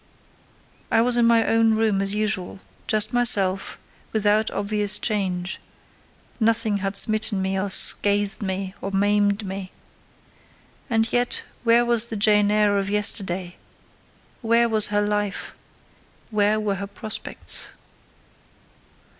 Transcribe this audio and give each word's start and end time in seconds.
I 0.89 0.99
was 1.01 1.15
in 1.15 1.27
my 1.27 1.45
own 1.45 1.75
room 1.75 2.01
as 2.01 2.15
usual—just 2.15 3.13
myself, 3.13 3.77
without 4.11 4.49
obvious 4.49 4.97
change: 4.97 5.59
nothing 6.39 6.77
had 6.79 6.95
smitten 6.95 7.39
me, 7.39 7.55
or 7.59 7.69
scathed 7.69 8.41
me, 8.41 8.73
or 8.81 8.89
maimed 8.89 9.45
me. 9.45 9.71
And 10.89 11.13
yet 11.13 11.43
where 11.63 11.85
was 11.85 12.05
the 12.07 12.15
Jane 12.15 12.49
Eyre 12.49 12.79
of 12.79 12.89
yesterday?—where 12.89 14.67
was 14.67 14.87
her 14.87 15.01
life?—where 15.03 16.59
were 16.59 16.75
her 16.81 16.87
prospects? 16.87 17.69